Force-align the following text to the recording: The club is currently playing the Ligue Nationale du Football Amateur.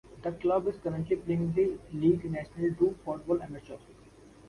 The 0.23 0.31
club 0.31 0.65
is 0.67 0.77
currently 0.81 1.15
playing 1.15 1.53
the 1.53 1.77
Ligue 1.95 2.25
Nationale 2.25 2.71
du 2.73 2.97
Football 3.05 3.43
Amateur. 3.43 3.77